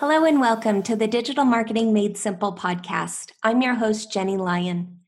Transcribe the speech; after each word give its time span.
Hello 0.00 0.24
and 0.24 0.40
welcome 0.40 0.82
to 0.84 0.96
the 0.96 1.06
Digital 1.06 1.44
Marketing 1.44 1.92
Made 1.92 2.16
Simple 2.16 2.54
podcast. 2.54 3.32
I'm 3.42 3.60
your 3.60 3.74
host, 3.74 4.10
Jenny 4.10 4.38
Lyon. 4.38 5.00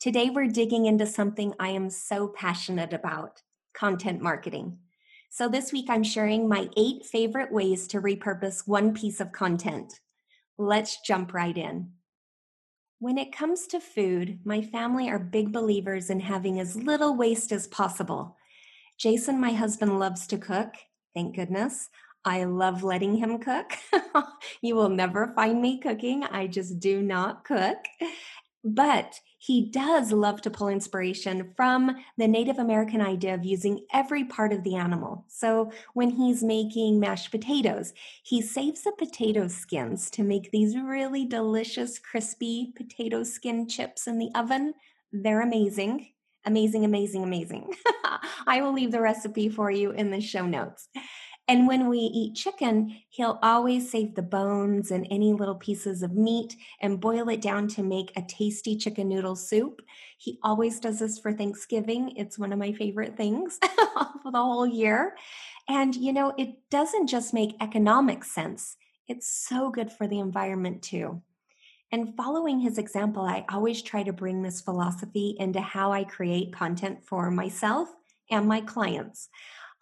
Today 0.00 0.30
we're 0.30 0.46
digging 0.46 0.86
into 0.86 1.04
something 1.04 1.52
I 1.60 1.68
am 1.68 1.90
so 1.90 2.28
passionate 2.28 2.94
about 2.94 3.42
content 3.74 4.22
marketing. 4.22 4.78
So, 5.28 5.50
this 5.50 5.70
week 5.70 5.90
I'm 5.90 6.02
sharing 6.02 6.48
my 6.48 6.70
eight 6.78 7.04
favorite 7.04 7.52
ways 7.52 7.86
to 7.88 8.00
repurpose 8.00 8.66
one 8.66 8.94
piece 8.94 9.20
of 9.20 9.32
content. 9.32 10.00
Let's 10.56 11.02
jump 11.02 11.34
right 11.34 11.54
in. 11.54 11.90
When 13.00 13.18
it 13.18 13.36
comes 13.36 13.66
to 13.66 13.80
food, 13.80 14.38
my 14.44 14.62
family 14.62 15.10
are 15.10 15.18
big 15.18 15.52
believers 15.52 16.08
in 16.08 16.20
having 16.20 16.58
as 16.58 16.74
little 16.74 17.14
waste 17.14 17.52
as 17.52 17.66
possible. 17.66 18.34
Jason, 18.98 19.38
my 19.38 19.52
husband, 19.52 19.98
loves 19.98 20.26
to 20.28 20.38
cook, 20.38 20.72
thank 21.14 21.36
goodness. 21.36 21.90
I 22.24 22.44
love 22.44 22.82
letting 22.82 23.16
him 23.16 23.38
cook. 23.38 23.72
you 24.60 24.74
will 24.74 24.88
never 24.88 25.32
find 25.34 25.62
me 25.62 25.78
cooking. 25.80 26.24
I 26.24 26.46
just 26.46 26.78
do 26.80 27.02
not 27.02 27.44
cook. 27.44 27.78
But 28.64 29.20
he 29.38 29.70
does 29.70 30.10
love 30.10 30.42
to 30.42 30.50
pull 30.50 30.68
inspiration 30.68 31.52
from 31.56 31.96
the 32.16 32.26
Native 32.26 32.58
American 32.58 33.00
idea 33.00 33.34
of 33.34 33.44
using 33.44 33.86
every 33.94 34.24
part 34.24 34.52
of 34.52 34.64
the 34.64 34.74
animal. 34.74 35.24
So 35.28 35.70
when 35.94 36.10
he's 36.10 36.42
making 36.42 36.98
mashed 36.98 37.30
potatoes, 37.30 37.92
he 38.24 38.42
saves 38.42 38.82
the 38.82 38.92
potato 38.98 39.46
skins 39.46 40.10
to 40.10 40.24
make 40.24 40.50
these 40.50 40.76
really 40.76 41.24
delicious, 41.24 42.00
crispy 42.00 42.72
potato 42.76 43.22
skin 43.22 43.68
chips 43.68 44.08
in 44.08 44.18
the 44.18 44.30
oven. 44.34 44.74
They're 45.12 45.42
amazing. 45.42 46.08
Amazing, 46.44 46.84
amazing, 46.84 47.22
amazing. 47.22 47.72
I 48.46 48.60
will 48.60 48.72
leave 48.72 48.90
the 48.90 49.00
recipe 49.00 49.48
for 49.48 49.70
you 49.70 49.92
in 49.92 50.10
the 50.10 50.20
show 50.20 50.46
notes. 50.46 50.88
And 51.48 51.66
when 51.66 51.88
we 51.88 51.98
eat 51.98 52.36
chicken, 52.36 52.94
he'll 53.08 53.38
always 53.42 53.90
save 53.90 54.14
the 54.14 54.22
bones 54.22 54.90
and 54.90 55.06
any 55.10 55.32
little 55.32 55.54
pieces 55.54 56.02
of 56.02 56.12
meat 56.12 56.54
and 56.82 57.00
boil 57.00 57.30
it 57.30 57.40
down 57.40 57.68
to 57.68 57.82
make 57.82 58.12
a 58.14 58.22
tasty 58.22 58.76
chicken 58.76 59.08
noodle 59.08 59.34
soup. 59.34 59.80
He 60.18 60.38
always 60.42 60.78
does 60.78 60.98
this 60.98 61.18
for 61.18 61.32
Thanksgiving. 61.32 62.12
It's 62.16 62.38
one 62.38 62.52
of 62.52 62.58
my 62.58 62.72
favorite 62.72 63.16
things 63.16 63.58
for 64.22 64.30
the 64.30 64.38
whole 64.38 64.66
year. 64.66 65.16
And, 65.68 65.94
you 65.96 66.12
know, 66.12 66.34
it 66.36 66.54
doesn't 66.70 67.06
just 67.06 67.32
make 67.32 67.56
economic 67.62 68.24
sense, 68.24 68.76
it's 69.06 69.26
so 69.26 69.70
good 69.70 69.90
for 69.90 70.06
the 70.06 70.18
environment 70.18 70.82
too. 70.82 71.22
And 71.90 72.14
following 72.14 72.60
his 72.60 72.76
example, 72.76 73.22
I 73.22 73.46
always 73.50 73.80
try 73.80 74.02
to 74.02 74.12
bring 74.12 74.42
this 74.42 74.60
philosophy 74.60 75.34
into 75.38 75.62
how 75.62 75.92
I 75.92 76.04
create 76.04 76.52
content 76.52 77.02
for 77.02 77.30
myself 77.30 77.88
and 78.30 78.46
my 78.46 78.60
clients. 78.60 79.30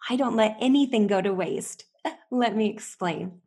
I 0.09 0.15
don't 0.15 0.35
let 0.35 0.57
anything 0.59 1.07
go 1.07 1.21
to 1.21 1.33
waste. 1.33 1.85
let 2.31 2.55
me 2.55 2.69
explain. 2.69 3.41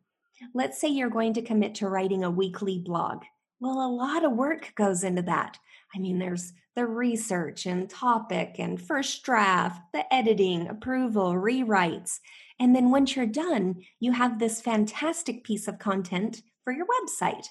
Let's 0.53 0.79
say 0.79 0.87
you're 0.87 1.09
going 1.09 1.33
to 1.33 1.41
commit 1.41 1.75
to 1.75 1.89
writing 1.89 2.23
a 2.23 2.31
weekly 2.31 2.79
blog. 2.79 3.23
Well, 3.59 3.85
a 3.85 3.93
lot 3.93 4.25
of 4.25 4.31
work 4.31 4.73
goes 4.75 5.03
into 5.03 5.21
that. 5.23 5.59
I 5.95 5.99
mean, 5.99 6.17
there's 6.19 6.53
the 6.75 6.87
research 6.87 7.65
and 7.65 7.89
topic 7.89 8.55
and 8.57 8.81
first 8.81 9.23
draft, 9.23 9.81
the 9.93 10.11
editing, 10.13 10.67
approval, 10.67 11.33
rewrites. 11.33 12.19
And 12.59 12.75
then 12.75 12.91
once 12.91 13.15
you're 13.15 13.25
done, 13.25 13.83
you 13.99 14.13
have 14.13 14.39
this 14.39 14.61
fantastic 14.61 15.43
piece 15.43 15.67
of 15.67 15.79
content 15.79 16.41
for 16.63 16.73
your 16.73 16.85
website, 16.85 17.45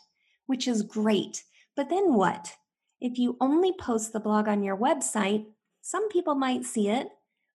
which 0.46 0.66
is 0.66 0.82
great. 0.82 1.44
But 1.76 1.90
then 1.90 2.14
what? 2.14 2.56
If 3.00 3.18
you 3.18 3.36
only 3.40 3.72
post 3.72 4.12
the 4.12 4.20
blog 4.20 4.48
on 4.48 4.62
your 4.62 4.76
website, 4.76 5.46
some 5.82 6.08
people 6.08 6.34
might 6.34 6.64
see 6.64 6.88
it, 6.88 7.08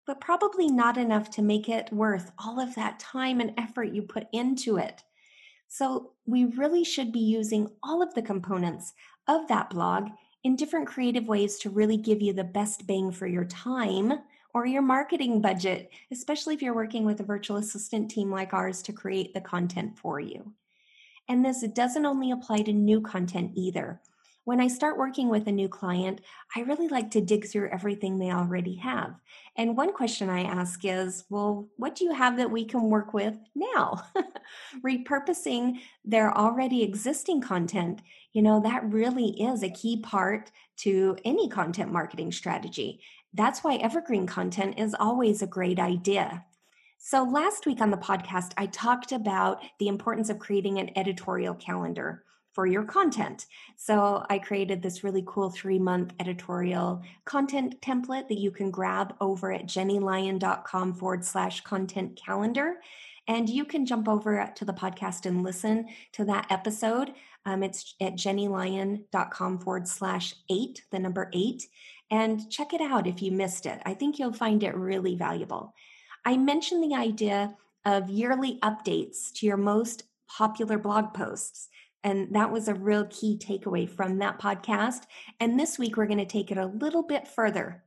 but 0.05 0.21
probably 0.21 0.67
not 0.67 0.97
enough 0.97 1.29
to 1.31 1.41
make 1.41 1.69
it 1.69 1.91
worth 1.91 2.31
all 2.37 2.59
of 2.59 2.75
that 2.75 2.99
time 2.99 3.39
and 3.39 3.53
effort 3.57 3.93
you 3.93 4.01
put 4.01 4.27
into 4.31 4.77
it. 4.77 5.03
So, 5.67 6.11
we 6.25 6.45
really 6.45 6.83
should 6.83 7.11
be 7.11 7.19
using 7.19 7.69
all 7.83 8.01
of 8.01 8.13
the 8.13 8.21
components 8.21 8.93
of 9.27 9.47
that 9.47 9.69
blog 9.69 10.09
in 10.43 10.55
different 10.55 10.87
creative 10.87 11.27
ways 11.27 11.57
to 11.57 11.69
really 11.69 11.97
give 11.97 12.21
you 12.21 12.33
the 12.33 12.43
best 12.43 12.85
bang 12.85 13.11
for 13.11 13.25
your 13.25 13.45
time 13.45 14.13
or 14.53 14.65
your 14.65 14.81
marketing 14.81 15.41
budget, 15.41 15.91
especially 16.11 16.53
if 16.53 16.61
you're 16.61 16.75
working 16.75 17.03
with 17.03 17.19
a 17.19 17.23
virtual 17.23 17.57
assistant 17.57 18.09
team 18.09 18.31
like 18.31 18.53
ours 18.53 18.81
to 18.83 18.93
create 18.93 19.33
the 19.33 19.41
content 19.41 19.97
for 19.97 20.19
you. 20.19 20.53
And 21.27 21.43
this 21.43 21.67
doesn't 21.73 22.05
only 22.05 22.31
apply 22.31 22.61
to 22.61 22.73
new 22.73 23.01
content 23.01 23.51
either 23.55 23.99
when 24.45 24.61
I 24.61 24.67
start 24.67 24.97
working 24.97 25.29
with 25.29 25.47
a 25.47 25.51
new 25.51 25.67
client, 25.67 26.21
I 26.55 26.61
really 26.61 26.87
like 26.87 27.11
to 27.11 27.21
dig 27.21 27.47
through 27.47 27.69
everything 27.69 28.17
they 28.17 28.31
already 28.31 28.75
have. 28.75 29.15
And 29.57 29.75
one 29.75 29.91
question 29.91 30.29
I 30.29 30.43
ask 30.43 30.81
is, 30.83 31.25
well, 31.29 31.67
what 31.77 31.95
do 31.95 32.05
you 32.05 32.13
have 32.13 32.37
that 32.37 32.51
we 32.51 32.63
can 32.63 32.83
work 32.83 33.13
with 33.13 33.35
now? 33.55 34.03
Repurposing 34.85 35.79
their 36.05 36.35
already 36.37 36.83
existing 36.83 37.41
content, 37.41 38.01
you 38.33 38.43
know, 38.43 38.61
that 38.61 38.89
really 38.91 39.29
is 39.41 39.63
a 39.63 39.69
key 39.69 39.99
part 40.01 40.51
to 40.77 41.17
any 41.25 41.49
content 41.49 41.91
marketing 41.91 42.31
strategy. 42.31 43.01
That's 43.33 43.63
why 43.63 43.75
evergreen 43.77 44.27
content 44.27 44.77
is 44.77 44.95
always 44.97 45.41
a 45.41 45.47
great 45.47 45.79
idea. 45.79 46.45
So, 46.99 47.23
last 47.23 47.65
week 47.65 47.81
on 47.81 47.91
the 47.91 47.97
podcast, 47.97 48.53
I 48.57 48.67
talked 48.67 49.11
about 49.11 49.61
the 49.79 49.87
importance 49.87 50.29
of 50.29 50.39
creating 50.39 50.79
an 50.79 50.91
editorial 50.97 51.53
calendar 51.53 52.23
for 52.55 52.65
your 52.65 52.85
content. 52.85 53.45
So 53.75 54.25
I 54.29 54.39
created 54.39 54.81
this 54.81 55.03
really 55.03 55.23
cool 55.27 55.49
three 55.49 55.77
month 55.77 56.13
editorial 56.21 57.03
content 57.25 57.81
template 57.81 58.29
that 58.29 58.39
you 58.39 58.49
can 58.49 58.71
grab 58.71 59.13
over 59.19 59.51
at 59.51 59.67
jennylyon.com 59.67 60.93
forward 60.93 61.25
slash 61.25 61.61
content 61.61 62.15
calendar. 62.15 62.77
And 63.27 63.49
you 63.49 63.65
can 63.65 63.85
jump 63.85 64.07
over 64.07 64.49
to 64.55 64.65
the 64.65 64.73
podcast 64.73 65.25
and 65.25 65.43
listen 65.43 65.87
to 66.13 66.23
that 66.25 66.47
episode. 66.49 67.13
Um, 67.45 67.61
it's 67.61 67.95
at 67.99 68.13
jennylyon.com 68.13 69.59
forward 69.59 69.87
slash 69.87 70.33
eight, 70.49 70.83
the 70.91 70.99
number 70.99 71.29
eight, 71.33 71.67
and 72.09 72.49
check 72.49 72.73
it 72.73 72.81
out 72.81 73.05
if 73.05 73.21
you 73.21 73.31
missed 73.31 73.65
it. 73.65 73.81
I 73.85 73.95
think 73.95 74.17
you'll 74.17 74.31
find 74.31 74.63
it 74.63 74.75
really 74.75 75.15
valuable. 75.15 75.73
I 76.23 76.37
mentioned 76.37 76.83
the 76.83 76.95
idea 76.95 77.55
of 77.83 78.09
yearly 78.09 78.59
updates 78.63 79.33
to 79.33 79.45
your 79.45 79.57
most 79.57 80.03
popular 80.27 80.77
blog 80.77 81.13
posts. 81.13 81.69
And 82.05 82.33
that 82.35 82.51
was 82.51 82.67
a 82.67 82.75
real 82.75 83.05
key 83.07 83.37
takeaway 83.37 83.89
from 83.89 84.19
that 84.19 84.39
podcast. 84.39 85.01
And 85.39 85.59
this 85.59 85.79
week, 85.79 85.97
we're 85.97 86.05
going 86.05 86.19
to 86.19 86.25
take 86.25 86.51
it 86.51 86.57
a 86.57 86.67
little 86.67 87.01
bit 87.01 87.27
further. 87.27 87.83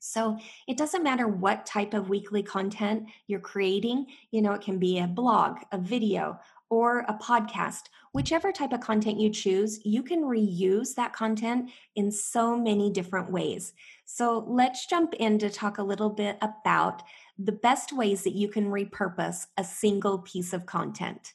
So 0.00 0.38
it 0.66 0.78
doesn't 0.78 1.04
matter 1.04 1.28
what 1.28 1.66
type 1.66 1.94
of 1.94 2.08
weekly 2.08 2.42
content 2.42 3.04
you're 3.28 3.38
creating, 3.38 4.06
you 4.32 4.42
know, 4.42 4.52
it 4.52 4.62
can 4.62 4.78
be 4.78 4.98
a 4.98 5.06
blog, 5.06 5.58
a 5.70 5.78
video, 5.78 6.40
or 6.70 7.00
a 7.00 7.14
podcast. 7.14 7.82
Whichever 8.12 8.50
type 8.50 8.72
of 8.72 8.80
content 8.80 9.20
you 9.20 9.30
choose, 9.30 9.84
you 9.84 10.02
can 10.02 10.22
reuse 10.22 10.94
that 10.94 11.12
content 11.12 11.70
in 11.94 12.10
so 12.10 12.56
many 12.56 12.90
different 12.90 13.30
ways. 13.30 13.74
So 14.06 14.44
let's 14.48 14.86
jump 14.86 15.14
in 15.14 15.38
to 15.38 15.50
talk 15.50 15.78
a 15.78 15.84
little 15.84 16.10
bit 16.10 16.38
about 16.40 17.02
the 17.38 17.52
best 17.52 17.92
ways 17.92 18.24
that 18.24 18.34
you 18.34 18.48
can 18.48 18.70
repurpose 18.70 19.46
a 19.58 19.62
single 19.62 20.18
piece 20.20 20.52
of 20.54 20.66
content. 20.66 21.34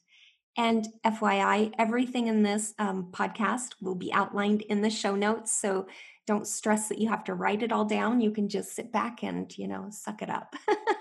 And 0.57 0.87
FYI, 1.05 1.71
everything 1.77 2.27
in 2.27 2.41
this 2.43 2.73
um, 2.79 3.09
podcast 3.11 3.75
will 3.81 3.95
be 3.95 4.11
outlined 4.11 4.61
in 4.63 4.81
the 4.81 4.89
show 4.89 5.15
notes. 5.15 5.51
So 5.51 5.87
don't 6.25 6.47
stress 6.47 6.89
that 6.89 6.97
you 6.99 7.09
have 7.09 7.23
to 7.25 7.35
write 7.35 7.61
it 7.63 7.71
all 7.71 7.85
down. 7.85 8.21
You 8.21 8.31
can 8.31 8.49
just 8.49 8.75
sit 8.75 8.91
back 8.91 9.23
and, 9.23 9.55
you 9.57 9.67
know, 9.67 9.87
suck 9.91 10.21
it 10.21 10.29
up. 10.29 10.55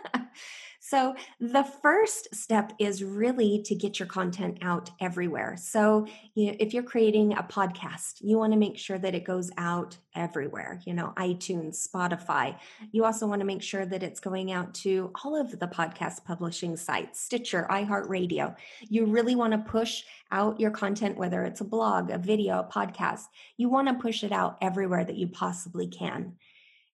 so, 0.89 1.17
the 1.41 1.65
first 1.65 2.33
step 2.33 2.73
is 2.79 3.03
really 3.03 3.61
to 3.65 3.75
get 3.75 3.99
your 3.99 4.07
content 4.07 4.59
out 4.63 4.89
everywhere. 5.01 5.57
So, 5.59 6.07
you 6.35 6.47
know, 6.47 6.57
if 6.61 6.73
you're 6.73 6.85
creating 6.85 7.33
a 7.33 7.43
podcast, 7.43 8.19
you 8.21 8.39
want 8.39 8.53
to 8.53 8.59
make 8.59 8.79
sure 8.79 8.97
that 8.97 9.13
it 9.13 9.25
goes 9.25 9.51
out 9.59 9.97
everywhere, 10.15 10.81
you 10.85 10.95
know, 10.95 11.13
iTunes, 11.17 11.89
Spotify. 11.89 12.57
You 12.93 13.05
also 13.05 13.27
want 13.27 13.41
to 13.41 13.47
make 13.47 13.63
sure 13.63 13.85
that 13.85 14.05
it's 14.05 14.21
going 14.21 14.53
out 14.53 14.75
to 14.75 15.11
all 15.25 15.35
of 15.35 15.59
the 15.59 15.67
podcast 15.67 16.25
publishing 16.25 16.77
sites, 16.77 17.21
Stitcher, 17.21 17.67
iHeartRadio. 17.69 18.55
You 18.83 19.07
really 19.07 19.35
want 19.35 19.55
to 19.55 19.71
push 19.71 20.05
out 20.31 20.61
your 20.61 20.71
content, 20.71 21.17
whether 21.17 21.43
it's 21.43 21.63
a 21.63 21.65
blog, 21.65 22.11
a 22.11 22.19
video, 22.19 22.61
a 22.61 22.73
podcast. 22.73 23.25
You 23.57 23.69
want 23.71 23.89
to 23.89 23.95
push 23.95 24.23
it 24.23 24.31
out 24.31 24.57
everywhere 24.63 25.05
that 25.05 25.17
you 25.17 25.27
possibly 25.27 25.89
can. 25.89 26.35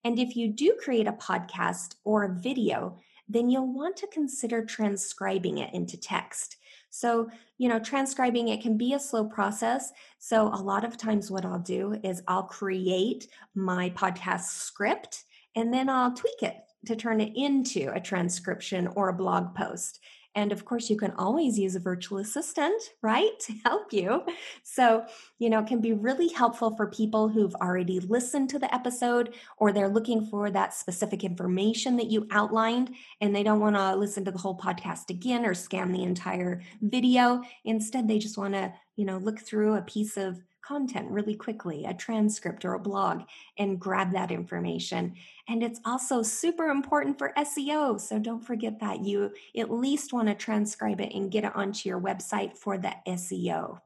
And 0.03 0.19
if 0.19 0.35
you 0.35 0.49
do 0.49 0.77
create 0.83 1.07
a 1.07 1.13
podcast 1.13 1.97
or 2.05 2.25
a 2.25 2.35
video, 2.35 2.99
then 3.33 3.51
you'll 3.51 3.73
want 3.73 3.97
to 3.99 4.07
consider 4.09 4.65
transcribing 4.65 5.59
it 5.59 5.73
into 5.75 5.99
text. 5.99 6.57
So, 6.91 7.31
you 7.57 7.69
know, 7.69 7.81
transcribing 7.81 8.49
it 8.49 8.63
can 8.63 8.77
be 8.77 8.93
a 8.93 9.01
slow 9.01 9.25
process. 9.25 9.93
So, 10.19 10.49
a 10.49 10.61
lot 10.61 10.85
of 10.85 10.99
times, 10.99 11.31
what 11.31 11.47
I'll 11.47 11.59
do 11.59 11.99
is 12.03 12.23
I'll 12.29 12.43
create 12.43 13.29
my 13.55 13.91
podcast 13.91 14.45
script 14.45 15.25
and 15.57 15.73
then 15.73 15.89
I'll 15.89 16.13
tweak 16.13 16.43
it 16.43 16.57
to 16.87 16.97
turn 16.97 17.21
it 17.21 17.33
into 17.35 17.91
a 17.95 18.01
transcription 18.01 18.89
or 18.89 19.09
a 19.09 19.15
blog 19.15 19.55
post. 19.55 20.01
And 20.35 20.51
of 20.53 20.65
course, 20.65 20.89
you 20.89 20.97
can 20.97 21.13
always 21.13 21.59
use 21.59 21.75
a 21.75 21.81
virtual 21.81 22.19
assistant, 22.19 22.81
right, 23.03 23.39
to 23.41 23.53
help 23.65 23.93
you. 23.93 24.23
So, 24.63 25.05
you 25.39 25.51
know, 25.51 25.61
it 25.61 25.67
can 25.67 25.81
be 25.81 25.93
really 25.93 26.29
helpful 26.29 26.75
for 26.75 26.87
people 26.87 27.29
who've 27.29 27.55
already 27.57 28.01
listened 28.01 28.49
to 28.51 28.59
the 28.59 28.73
episode 28.75 29.35
or 29.59 29.73
they're 29.73 29.89
looking 29.89 30.25
for 30.27 30.51
that 30.51 30.75
specific 30.75 31.23
information 31.23 31.97
that 31.99 32.11
you 32.11 32.27
outlined 32.31 32.95
and 33.21 33.35
they 33.35 33.43
don't 33.43 33.61
want 33.61 33.77
to 33.77 33.95
listen 33.95 34.25
to 34.25 34.31
the 34.31 34.39
whole 34.39 34.59
podcast 34.59 35.11
again 35.11 35.45
or 35.45 35.55
scan 35.55 35.93
the 35.93 36.03
entire 36.03 36.63
video. 36.81 37.43
Instead, 37.65 38.09
they 38.09 38.19
just 38.19 38.39
want 38.39 38.55
to, 38.55 38.73
you 38.97 39.05
know, 39.05 39.19
look 39.19 39.41
through 39.41 39.75
a 39.75 39.83
piece 39.83 40.17
of 40.17 40.41
content 40.63 41.11
really 41.11 41.35
quickly, 41.35 41.85
a 41.85 41.95
transcript 41.95 42.65
or 42.65 42.75
a 42.75 42.79
blog, 42.79 43.23
and 43.59 43.79
grab 43.79 44.13
that 44.13 44.31
information. 44.31 45.15
And 45.49 45.63
it's 45.63 45.81
also 45.85 46.23
super 46.23 46.69
important 46.69 47.19
for 47.19 47.33
SEO. 47.37 48.01
So 48.01 48.19
don't 48.19 48.45
forget 48.45 48.81
that 48.81 49.05
you 49.05 49.33
at 49.57 49.71
least 49.71 50.13
want 50.13 50.29
to 50.29 50.35
transcribe 50.35 51.01
it 51.01 51.13
and 51.15 51.31
get 51.31 51.45
it 51.45 51.55
onto 51.55 51.89
your 51.89 52.01
website 52.01 52.57
for 52.57 52.79
the 52.79 52.95
SEO. 53.07 53.81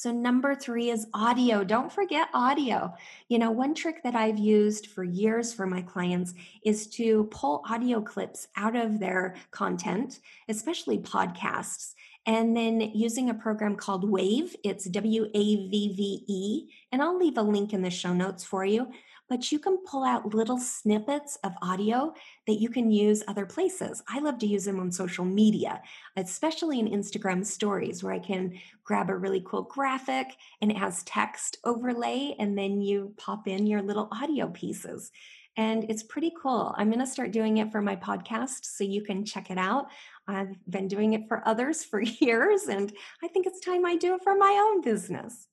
So, 0.00 0.10
number 0.10 0.54
three 0.54 0.88
is 0.88 1.06
audio. 1.12 1.62
Don't 1.62 1.92
forget 1.92 2.28
audio. 2.32 2.94
You 3.28 3.38
know, 3.38 3.50
one 3.50 3.74
trick 3.74 4.02
that 4.02 4.14
I've 4.14 4.38
used 4.38 4.86
for 4.86 5.04
years 5.04 5.52
for 5.52 5.66
my 5.66 5.82
clients 5.82 6.32
is 6.64 6.86
to 6.92 7.24
pull 7.24 7.62
audio 7.68 8.00
clips 8.00 8.48
out 8.56 8.76
of 8.76 8.98
their 8.98 9.36
content, 9.50 10.20
especially 10.48 11.00
podcasts, 11.00 11.92
and 12.24 12.56
then 12.56 12.80
using 12.80 13.28
a 13.28 13.34
program 13.34 13.76
called 13.76 14.10
Wavve, 14.10 14.54
it's 14.64 14.86
W 14.86 15.26
A 15.34 15.68
V 15.68 15.94
V 15.94 16.24
E, 16.26 16.70
and 16.92 17.02
I'll 17.02 17.18
leave 17.18 17.36
a 17.36 17.42
link 17.42 17.74
in 17.74 17.82
the 17.82 17.90
show 17.90 18.14
notes 18.14 18.42
for 18.42 18.64
you. 18.64 18.88
But 19.30 19.50
you 19.50 19.58
can 19.58 19.78
pull 19.86 20.04
out 20.04 20.34
little 20.34 20.58
snippets 20.58 21.38
of 21.44 21.52
audio 21.62 22.12
that 22.46 22.60
you 22.60 22.68
can 22.68 22.90
use 22.90 23.22
other 23.26 23.46
places. 23.46 24.02
I 24.06 24.18
love 24.18 24.38
to 24.40 24.46
use 24.46 24.66
them 24.66 24.80
on 24.80 24.92
social 24.92 25.24
media, 25.24 25.80
especially 26.16 26.80
in 26.80 26.88
Instagram 26.88 27.46
stories, 27.46 28.02
where 28.02 28.12
I 28.12 28.18
can 28.18 28.60
grab 28.84 29.08
a 29.08 29.16
really 29.16 29.42
cool 29.46 29.62
graphic 29.62 30.36
and 30.60 30.70
it 30.70 30.76
has 30.76 31.02
text 31.04 31.56
overlay, 31.64 32.34
and 32.38 32.58
then 32.58 32.82
you 32.82 33.14
pop 33.16 33.48
in 33.48 33.66
your 33.66 33.80
little 33.80 34.08
audio 34.12 34.48
pieces 34.48 35.10
and 35.56 35.84
it's 35.90 36.02
pretty 36.02 36.32
cool. 36.40 36.74
I'm 36.76 36.88
going 36.88 37.00
to 37.00 37.06
start 37.06 37.32
doing 37.32 37.58
it 37.58 37.72
for 37.72 37.82
my 37.82 37.96
podcast 37.96 38.64
so 38.64 38.84
you 38.84 39.02
can 39.02 39.24
check 39.24 39.50
it 39.50 39.58
out. 39.58 39.88
I've 40.26 40.54
been 40.68 40.88
doing 40.88 41.12
it 41.12 41.28
for 41.28 41.46
others 41.46 41.84
for 41.90 42.00
years, 42.00 42.64
and 42.64 42.92
I 43.22 43.28
think 43.28 43.46
it's 43.46 43.60
time 43.60 43.84
I 43.84 43.96
do 43.96 44.14
it 44.14 44.22
for 44.22 44.36
my 44.36 44.70
own 44.70 44.80
business. 44.80 45.46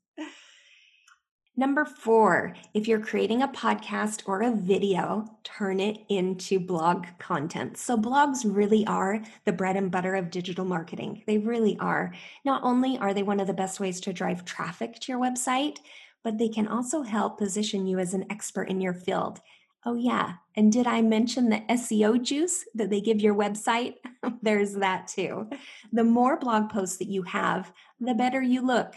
Number 1.60 1.86
four, 1.86 2.54
if 2.76 2.88
you're 2.88 3.00
creating 3.00 3.42
a 3.42 3.48
podcast 3.48 4.22
or 4.28 4.44
a 4.44 4.52
video, 4.52 5.26
turn 5.44 5.80
it 5.80 5.98
into 6.08 6.60
blog 6.60 7.08
content. 7.18 7.78
So, 7.80 7.98
blogs 7.98 8.46
really 8.46 8.86
are 8.86 9.24
the 9.44 9.54
bread 9.54 9.76
and 9.76 9.90
butter 9.90 10.14
of 10.14 10.30
digital 10.30 10.66
marketing. 10.66 11.24
They 11.26 11.40
really 11.40 11.76
are. 11.80 12.14
Not 12.46 12.62
only 12.64 13.00
are 13.00 13.12
they 13.12 13.24
one 13.24 13.40
of 13.40 13.48
the 13.48 13.56
best 13.56 13.80
ways 13.80 14.00
to 14.02 14.14
drive 14.14 14.46
traffic 14.46 15.00
to 15.00 15.12
your 15.12 15.20
website, 15.20 15.78
but 16.24 16.38
they 16.38 16.48
can 16.48 16.68
also 16.68 17.02
help 17.02 17.40
position 17.40 17.88
you 17.88 17.98
as 17.98 18.14
an 18.14 18.28
expert 18.30 18.70
in 18.70 18.80
your 18.80 18.94
field. 18.94 19.40
Oh, 19.84 19.96
yeah. 19.96 20.34
And 20.56 20.72
did 20.72 20.86
I 20.86 21.02
mention 21.02 21.50
the 21.50 21.64
SEO 21.72 22.22
juice 22.22 22.66
that 22.76 22.92
they 22.92 23.02
give 23.02 23.20
your 23.20 23.34
website? 23.34 23.96
There's 24.44 24.76
that 24.76 25.08
too. 25.08 25.50
The 25.92 26.04
more 26.04 26.38
blog 26.38 26.70
posts 26.70 26.98
that 26.98 27.08
you 27.08 27.24
have, 27.24 27.72
the 28.00 28.14
better 28.14 28.44
you 28.44 28.64
look, 28.64 28.94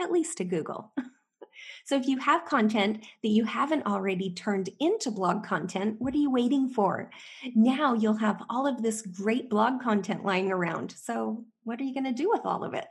at 0.00 0.12
least 0.12 0.38
to 0.38 0.44
Google. 0.44 0.92
so 1.84 1.96
if 1.96 2.06
you 2.06 2.18
have 2.18 2.44
content 2.44 3.04
that 3.22 3.28
you 3.28 3.44
haven't 3.44 3.86
already 3.86 4.30
turned 4.30 4.70
into 4.80 5.10
blog 5.10 5.44
content, 5.44 5.96
what 5.98 6.14
are 6.14 6.18
you 6.18 6.30
waiting 6.30 6.68
for? 6.68 7.10
Now 7.54 7.94
you'll 7.94 8.14
have 8.14 8.42
all 8.50 8.66
of 8.66 8.82
this 8.82 9.02
great 9.02 9.48
blog 9.48 9.80
content 9.80 10.24
lying 10.24 10.50
around. 10.50 10.92
So 10.92 11.44
what 11.64 11.80
are 11.80 11.84
you 11.84 11.94
going 11.94 12.04
to 12.04 12.12
do 12.12 12.30
with 12.30 12.42
all 12.44 12.64
of 12.64 12.74
it? 12.74 12.86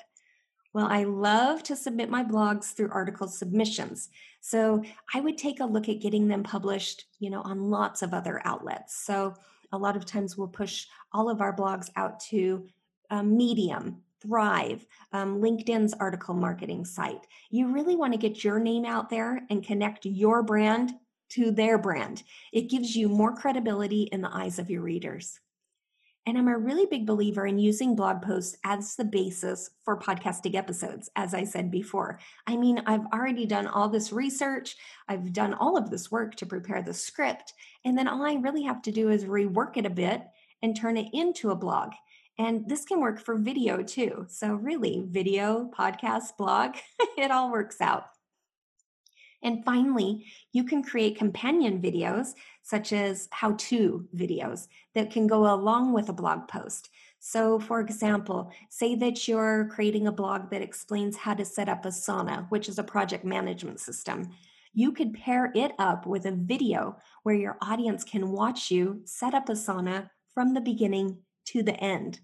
Well, 0.74 0.88
I 0.88 1.06
love 1.06 1.64
to 1.64 1.76
submit 1.76 2.10
my 2.10 2.22
blogs 2.22 2.74
through 2.74 2.92
article 2.92 3.30
submissions. 3.30 4.10
So 4.42 4.84
I 5.14 5.22
would 5.22 5.38
take 5.38 5.62
a 5.62 5.66
look 5.66 5.88
at 5.88 6.02
getting 6.02 6.28
them 6.28 6.44
published, 6.44 7.06
you 7.20 7.30
know, 7.30 7.42
on 7.42 7.70
lots 7.70 8.02
of 8.02 8.14
other 8.14 8.42
outlets. 8.44 9.06
So 9.06 9.36
a 9.72 9.78
lot 9.78 9.96
of 9.96 10.06
times 10.06 10.38
we'll 10.38 10.50
push 10.50 10.86
all 11.14 11.30
of 11.30 11.40
our 11.40 11.56
blogs 11.56 11.90
out 11.96 12.20
to 12.32 12.68
um, 13.10 13.38
Medium, 13.38 14.02
Thrive, 14.22 14.86
um, 15.12 15.42
LinkedIn's 15.42 15.94
article 15.94 16.34
marketing 16.34 16.86
site. 16.86 17.26
You 17.50 17.72
really 17.72 17.96
want 17.96 18.14
to 18.14 18.20
get 18.20 18.44
your 18.44 18.60
name 18.60 18.86
out 18.86 19.10
there 19.10 19.42
and 19.50 19.66
connect 19.66 20.06
your 20.06 20.44
brand 20.44 20.94
to 21.30 21.52
their 21.52 21.78
brand. 21.78 22.24
It 22.54 22.70
gives 22.70 22.96
you 22.96 23.10
more 23.10 23.36
credibility 23.36 24.04
in 24.04 24.22
the 24.22 24.34
eyes 24.34 24.60
of 24.60 24.70
your 24.70 24.82
readers. 24.82 25.40
And 26.28 26.40
I'm 26.40 26.48
a 26.48 26.58
really 26.58 26.88
big 26.88 27.06
believer 27.06 27.46
in 27.46 27.60
using 27.60 27.96
blog 27.96 28.24
posts 28.24 28.58
as 28.64 28.96
the 28.96 29.06
basis 29.06 29.70
for 29.84 30.00
podcasting 30.00 30.56
episodes, 30.56 31.08
as 31.16 31.36
I 31.36 31.44
said 31.44 31.70
before. 31.70 32.20
I 32.48 32.58
mean, 32.58 32.82
I've 32.88 33.06
already 33.14 33.46
done 33.46 33.68
all 33.68 33.90
this 33.90 34.12
research, 34.12 34.76
I've 35.08 35.34
done 35.34 35.54
all 35.54 35.78
of 35.78 35.92
this 35.92 36.10
work 36.10 36.34
to 36.38 36.48
prepare 36.48 36.82
the 36.82 36.96
script, 36.96 37.54
and 37.84 37.96
then 37.96 38.08
all 38.08 38.26
I 38.26 38.34
really 38.36 38.64
have 38.64 38.82
to 38.84 38.92
do 38.92 39.10
is 39.10 39.26
rework 39.26 39.78
it 39.78 39.86
a 39.86 39.90
bit 39.92 40.24
and 40.64 40.76
turn 40.76 40.98
it 40.98 41.10
into 41.14 41.52
a 41.52 41.56
blog. 41.56 41.92
And 42.38 42.68
this 42.68 42.86
can 42.86 43.00
work 43.00 43.20
for 43.20 43.38
video 43.38 43.82
too. 43.82 44.26
So, 44.28 44.56
really, 44.56 45.06
video, 45.08 45.72
podcast, 45.77 46.38
blog, 46.38 46.75
it 47.18 47.32
all 47.32 47.51
works 47.51 47.80
out. 47.80 48.08
And 49.42 49.63
finally, 49.63 50.25
you 50.54 50.63
can 50.63 50.84
create 50.84 51.18
companion 51.18 51.82
videos, 51.82 52.34
such 52.63 52.92
as 52.92 53.30
how 53.32 53.54
to 53.60 54.08
videos, 54.15 54.68
that 54.96 55.12
can 55.12 55.27
go 55.27 55.54
along 55.54 55.94
with 55.94 56.10
a 56.10 56.13
blog 56.13 56.48
post. 56.48 56.89
So, 57.20 57.60
for 57.60 57.80
example, 57.80 58.51
say 58.70 58.96
that 58.96 59.27
you're 59.27 59.70
creating 59.72 60.08
a 60.08 60.12
blog 60.12 60.50
that 60.50 60.62
explains 60.62 61.15
how 61.15 61.36
to 61.36 61.46
set 61.46 61.70
up 61.70 61.84
Asana, 61.84 62.48
which 62.50 62.68
is 62.68 62.80
a 62.80 62.84
project 62.84 63.24
management 63.24 63.80
system. 63.80 64.30
You 64.74 64.92
could 64.92 65.13
pair 65.13 65.51
it 65.56 65.74
up 65.80 66.06
with 66.06 66.25
a 66.25 66.32
video 66.32 66.98
where 67.24 67.36
your 67.36 67.58
audience 67.62 68.04
can 68.04 68.32
watch 68.32 68.72
you 68.72 69.01
set 69.06 69.34
up 69.34 69.48
Asana 69.48 70.10
from 70.34 70.54
the 70.54 70.62
beginning 70.62 71.20
to 71.46 71.64
the 71.64 71.75
end. 71.75 72.20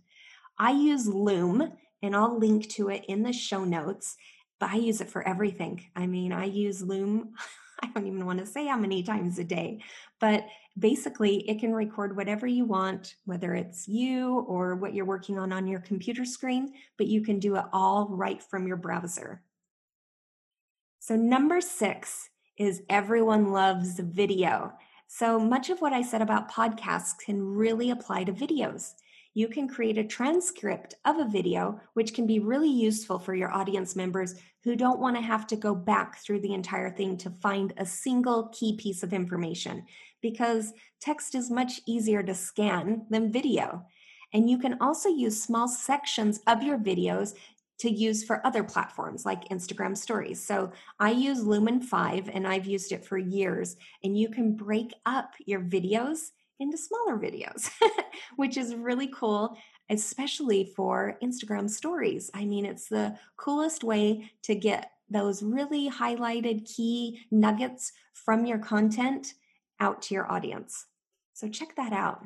I 0.57 0.71
use 0.71 1.07
Loom, 1.07 1.73
and 2.03 2.15
I'll 2.15 2.37
link 2.37 2.69
to 2.71 2.89
it 2.89 3.05
in 3.07 3.23
the 3.23 3.33
show 3.33 3.63
notes 3.63 4.17
but 4.61 4.69
I 4.69 4.75
use 4.75 5.01
it 5.01 5.09
for 5.09 5.27
everything. 5.27 5.83
I 5.95 6.05
mean, 6.05 6.31
I 6.31 6.45
use 6.45 6.83
Loom. 6.83 7.33
I 7.83 7.87
don't 7.87 8.05
even 8.05 8.27
want 8.27 8.37
to 8.39 8.45
say 8.45 8.67
how 8.67 8.77
many 8.77 9.01
times 9.01 9.39
a 9.39 9.43
day, 9.43 9.81
but 10.19 10.45
basically, 10.77 11.49
it 11.49 11.59
can 11.59 11.73
record 11.73 12.15
whatever 12.15 12.45
you 12.45 12.63
want, 12.63 13.15
whether 13.25 13.55
it's 13.55 13.87
you 13.87 14.41
or 14.41 14.75
what 14.75 14.93
you're 14.93 15.03
working 15.03 15.39
on 15.39 15.51
on 15.51 15.67
your 15.67 15.79
computer 15.79 16.23
screen, 16.23 16.73
but 16.99 17.07
you 17.07 17.21
can 17.21 17.39
do 17.39 17.55
it 17.55 17.65
all 17.73 18.07
right 18.11 18.41
from 18.43 18.67
your 18.67 18.77
browser. 18.77 19.41
So, 20.99 21.15
number 21.15 21.59
six 21.59 22.29
is 22.55 22.83
everyone 22.87 23.51
loves 23.51 23.99
video. 23.99 24.73
So, 25.07 25.39
much 25.39 25.71
of 25.71 25.81
what 25.81 25.91
I 25.91 26.03
said 26.03 26.21
about 26.21 26.51
podcasts 26.51 27.17
can 27.17 27.41
really 27.41 27.89
apply 27.89 28.25
to 28.25 28.31
videos 28.31 28.91
you 29.33 29.47
can 29.47 29.67
create 29.67 29.97
a 29.97 30.03
transcript 30.03 30.95
of 31.05 31.17
a 31.17 31.29
video, 31.29 31.79
which 31.93 32.13
can 32.13 32.27
be 32.27 32.39
really 32.39 32.69
useful 32.69 33.17
for 33.17 33.33
your 33.33 33.51
audience 33.51 33.95
members 33.95 34.35
who 34.63 34.75
don't 34.75 34.99
want 34.99 35.15
to 35.15 35.21
have 35.21 35.47
to 35.47 35.55
go 35.55 35.73
back 35.73 36.17
through 36.19 36.41
the 36.41 36.53
entire 36.53 36.89
thing 36.89 37.17
to 37.17 37.29
find 37.29 37.73
a 37.77 37.85
single 37.85 38.49
key 38.49 38.75
piece 38.75 39.03
of 39.03 39.13
information 39.13 39.83
because 40.21 40.73
text 40.99 41.33
is 41.33 41.49
much 41.49 41.81
easier 41.87 42.21
to 42.21 42.35
scan 42.35 43.05
than 43.09 43.31
video. 43.31 43.85
And 44.33 44.49
you 44.49 44.57
can 44.57 44.77
also 44.79 45.09
use 45.09 45.41
small 45.41 45.67
sections 45.67 46.41
of 46.47 46.63
your 46.63 46.77
videos 46.77 47.33
to 47.79 47.89
use 47.89 48.23
for 48.23 48.45
other 48.45 48.63
platforms 48.63 49.25
like 49.25 49.49
Instagram 49.49 49.97
stories. 49.97 50.45
So 50.45 50.71
I 50.99 51.11
use 51.11 51.39
Lumen5 51.39 52.29
and 52.31 52.47
I've 52.47 52.67
used 52.67 52.91
it 52.91 53.03
for 53.03 53.17
years. 53.17 53.75
And 54.03 54.15
you 54.15 54.29
can 54.29 54.55
break 54.55 54.93
up 55.05 55.33
your 55.45 55.61
videos 55.61 56.29
into 56.61 56.77
smaller 56.77 57.17
videos, 57.17 57.69
which 58.37 58.55
is 58.55 58.75
really 58.75 59.07
cool, 59.07 59.57
especially 59.89 60.71
for 60.75 61.17
Instagram 61.21 61.69
stories. 61.69 62.29
I 62.33 62.45
mean, 62.45 62.65
it's 62.65 62.87
the 62.87 63.17
coolest 63.35 63.83
way 63.83 64.31
to 64.43 64.55
get 64.55 64.91
those 65.09 65.43
really 65.43 65.89
highlighted 65.89 66.71
key 66.73 67.25
nuggets 67.31 67.91
from 68.13 68.45
your 68.45 68.59
content 68.59 69.33
out 69.79 70.01
to 70.03 70.13
your 70.13 70.31
audience. 70.31 70.85
So 71.33 71.49
check 71.49 71.75
that 71.75 71.91
out. 71.91 72.23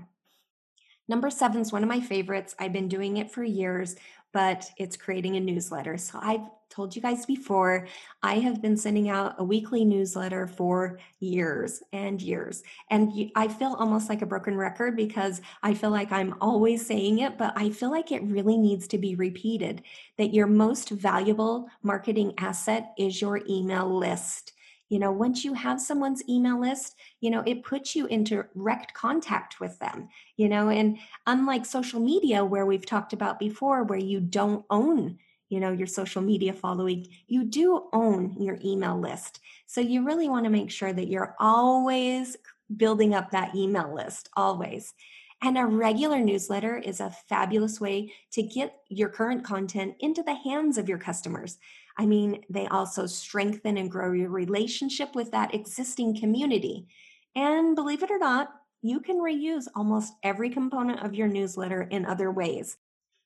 Number 1.08 1.30
seven 1.30 1.62
is 1.62 1.72
one 1.72 1.84
of 1.84 1.90
my 1.90 2.02
favorites. 2.02 2.56
I've 2.60 2.74
been 2.74 2.88
doing 2.88 3.18
it 3.18 3.32
for 3.32 3.44
years, 3.44 3.96
but 4.36 4.70
it's 4.76 4.98
creating 4.98 5.38
a 5.38 5.40
newsletter. 5.40 5.98
So 5.98 6.20
I've 6.22 6.42
told 6.70 6.94
you 6.94 7.02
guys 7.02 7.26
before, 7.26 7.88
I 8.22 8.40
have 8.40 8.62
been 8.62 8.76
sending 8.76 9.10
out 9.10 9.36
a 9.38 9.46
weekly 9.46 9.86
newsletter 9.86 10.46
for 10.46 11.00
years 11.22 11.82
and 11.94 12.22
years. 12.22 12.62
And 12.90 13.32
I 13.38 13.48
feel 13.48 13.78
almost 13.80 14.10
like 14.10 14.22
a 14.22 14.26
broken 14.26 14.58
record 14.58 14.98
because 14.98 15.40
I 15.64 15.74
feel 15.74 15.90
like 15.90 16.12
I'm 16.12 16.36
always 16.42 16.86
saying 16.86 17.20
it, 17.20 17.38
but 17.38 17.54
I 17.56 17.70
feel 17.70 17.92
like 17.92 18.12
it 18.12 18.24
really 18.24 18.58
needs 18.58 18.90
to 18.90 18.98
be 18.98 19.16
repeated 19.16 19.84
that 20.18 20.34
your 20.34 20.48
most 20.48 20.90
valuable 20.90 21.70
marketing 21.82 22.34
asset 22.38 22.92
is 22.98 23.22
your 23.22 23.40
email 23.50 23.88
list. 23.88 24.52
You 24.90 25.00
know, 25.00 25.12
once 25.12 25.44
you 25.44 25.54
have 25.54 25.82
someone's 25.82 26.28
email 26.30 26.60
list, 26.60 26.96
you 27.20 27.32
know, 27.32 27.44
it 27.46 27.64
puts 27.64 27.96
you 27.96 28.06
into 28.06 28.44
direct 28.56 28.94
contact 28.94 29.60
with 29.60 29.78
them, 29.80 30.10
you 30.38 30.48
know, 30.48 30.70
and 30.70 30.98
unlike 31.26 31.66
social 31.66 32.00
media, 32.00 32.46
where 32.46 32.66
we've 32.66 32.86
talked 32.86 33.14
about 33.14 33.40
before, 33.40 33.84
where 33.84 34.00
you 34.00 34.20
don't 34.20 34.66
own 34.70 35.18
you 35.50 35.60
know 35.60 35.72
your 35.72 35.88
social 35.88 36.24
media 36.24 36.52
following 36.52 37.06
you 37.28 37.44
do 37.44 37.84
own 37.94 38.36
your 38.42 38.58
email 38.64 39.00
list. 39.00 39.40
So 39.68 39.80
you 39.80 40.04
really 40.04 40.28
want 40.28 40.46
to 40.46 40.50
make 40.50 40.72
sure 40.72 40.92
that 40.92 41.08
you're 41.08 41.36
always 41.40 42.36
building 42.76 43.14
up 43.14 43.32
that 43.32 43.56
email 43.56 43.94
list 43.94 44.30
always. 44.36 44.94
And 45.42 45.58
a 45.58 45.66
regular 45.66 46.20
newsletter 46.20 46.78
is 46.78 47.00
a 47.00 47.16
fabulous 47.30 47.80
way 47.80 48.14
to 48.32 48.42
get 48.42 48.76
your 48.90 49.10
current 49.10 49.44
content 49.44 49.96
into 50.00 50.24
the 50.24 50.34
hands 50.34 50.78
of 50.78 50.90
your 50.90 50.98
customers 50.98 51.58
I 51.98 52.06
mean, 52.06 52.44
they 52.50 52.68
also 52.68 53.06
strengthen 53.06 53.78
and 53.78 53.90
grow 53.90 54.12
your 54.12 54.30
relationship 54.30 55.16
with 55.16 55.32
that 55.32 55.54
existing 55.54 56.20
community. 56.20 56.88
And 57.36 57.76
believe 57.76 58.04
it 58.04 58.12
or 58.12 58.20
not, 58.20 58.50
you 58.82 59.00
can 59.00 59.18
reuse 59.18 59.68
almost 59.76 60.14
every 60.24 60.50
component 60.50 61.04
of 61.04 61.16
your 61.16 61.28
newsletter 61.28 61.84
in 61.84 62.06
other 62.06 62.32
ways. 62.32 62.78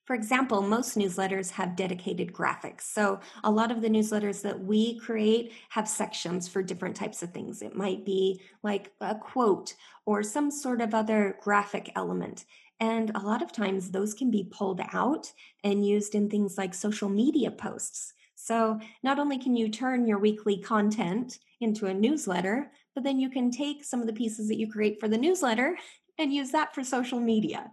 For 0.06 0.14
example, 0.14 0.62
most 0.62 0.96
newsletters 0.96 1.52
have 1.52 1.76
dedicated 1.76 2.32
graphics. 2.32 2.80
So, 2.82 3.20
a 3.44 3.50
lot 3.50 3.70
of 3.70 3.80
the 3.80 3.88
newsletters 3.88 4.42
that 4.42 4.58
we 4.58 4.98
create 4.98 5.52
have 5.68 5.86
sections 5.86 6.48
for 6.48 6.62
different 6.62 6.96
types 6.96 7.22
of 7.22 7.30
things. 7.32 7.62
It 7.62 7.76
might 7.76 8.04
be 8.04 8.40
like 8.62 8.92
a 9.00 9.14
quote 9.14 9.74
or 10.06 10.22
some 10.22 10.50
sort 10.50 10.80
of 10.80 10.94
other 10.94 11.38
graphic 11.40 11.92
element. 11.94 12.44
And 12.80 13.12
a 13.14 13.20
lot 13.20 13.42
of 13.42 13.52
times, 13.52 13.90
those 13.90 14.14
can 14.14 14.30
be 14.30 14.48
pulled 14.50 14.80
out 14.92 15.32
and 15.62 15.86
used 15.86 16.14
in 16.14 16.30
things 16.30 16.56
like 16.58 16.74
social 16.74 17.08
media 17.08 17.50
posts. 17.50 18.14
So 18.42 18.80
not 19.02 19.18
only 19.18 19.38
can 19.38 19.54
you 19.54 19.68
turn 19.68 20.06
your 20.06 20.18
weekly 20.18 20.56
content 20.56 21.38
into 21.60 21.86
a 21.86 21.94
newsletter, 21.94 22.72
but 22.94 23.04
then 23.04 23.18
you 23.18 23.28
can 23.28 23.50
take 23.50 23.84
some 23.84 24.00
of 24.00 24.06
the 24.06 24.14
pieces 24.14 24.48
that 24.48 24.58
you 24.58 24.70
create 24.70 24.98
for 24.98 25.08
the 25.08 25.18
newsletter 25.18 25.76
and 26.18 26.32
use 26.32 26.50
that 26.52 26.74
for 26.74 26.82
social 26.82 27.20
media. 27.20 27.70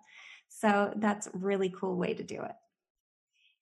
So 0.50 0.94
that's 0.98 1.28
a 1.28 1.32
really 1.34 1.70
cool 1.70 1.96
way 1.96 2.14
to 2.14 2.24
do 2.24 2.42
it. 2.42 2.56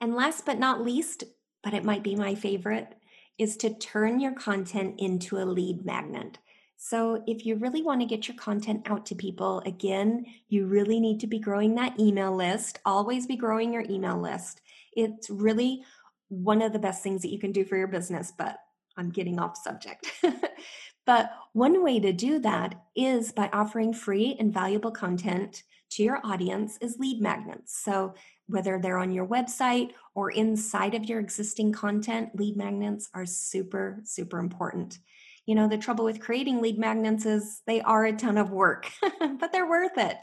And 0.01 0.15
last 0.15 0.45
but 0.45 0.59
not 0.59 0.83
least, 0.83 1.23
but 1.63 1.73
it 1.73 1.85
might 1.85 2.03
be 2.03 2.15
my 2.15 2.35
favorite, 2.35 2.95
is 3.37 3.55
to 3.57 3.73
turn 3.73 4.19
your 4.19 4.33
content 4.33 4.95
into 4.99 5.37
a 5.37 5.45
lead 5.45 5.85
magnet. 5.85 6.37
So, 6.77 7.23
if 7.25 7.45
you 7.45 7.55
really 7.55 7.81
want 7.81 8.01
to 8.01 8.05
get 8.05 8.27
your 8.27 8.35
content 8.35 8.89
out 8.89 9.05
to 9.07 9.15
people, 9.15 9.61
again, 9.65 10.25
you 10.49 10.65
really 10.67 10.99
need 10.99 11.21
to 11.21 11.27
be 11.27 11.39
growing 11.39 11.75
that 11.75 11.97
email 11.97 12.35
list. 12.35 12.79
Always 12.85 13.25
be 13.25 13.37
growing 13.37 13.73
your 13.73 13.85
email 13.89 14.19
list. 14.19 14.61
It's 14.95 15.29
really 15.29 15.83
one 16.29 16.61
of 16.61 16.73
the 16.73 16.79
best 16.79 17.03
things 17.03 17.21
that 17.21 17.31
you 17.31 17.39
can 17.39 17.51
do 17.51 17.65
for 17.65 17.77
your 17.77 17.87
business, 17.87 18.33
but 18.37 18.57
I'm 18.97 19.09
getting 19.09 19.39
off 19.39 19.57
subject. 19.57 20.11
but 21.05 21.31
one 21.53 21.83
way 21.83 21.99
to 21.99 22.13
do 22.13 22.39
that 22.39 22.75
is 22.95 23.31
by 23.31 23.49
offering 23.51 23.93
free 23.93 24.35
and 24.39 24.53
valuable 24.53 24.91
content 24.91 25.63
to 25.91 26.03
your 26.03 26.19
audience 26.23 26.77
is 26.81 26.97
lead 26.99 27.21
magnets. 27.21 27.81
So 27.83 28.13
whether 28.47 28.79
they're 28.79 28.97
on 28.97 29.11
your 29.11 29.27
website 29.27 29.91
or 30.13 30.31
inside 30.31 30.93
of 30.93 31.05
your 31.05 31.19
existing 31.19 31.71
content, 31.71 32.29
lead 32.35 32.57
magnets 32.57 33.09
are 33.13 33.25
super, 33.25 34.01
super 34.03 34.39
important. 34.39 34.99
You 35.45 35.53
know, 35.53 35.67
the 35.67 35.77
trouble 35.77 36.05
with 36.05 36.19
creating 36.19 36.61
lead 36.61 36.79
magnets 36.79 37.25
is 37.25 37.61
they 37.67 37.81
are 37.81 38.05
a 38.05 38.13
ton 38.13 38.37
of 38.37 38.49
work, 38.49 38.91
but 39.19 39.51
they're 39.51 39.69
worth 39.69 39.97
it. 39.97 40.17